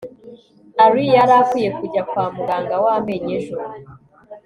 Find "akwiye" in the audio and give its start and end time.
1.41-1.69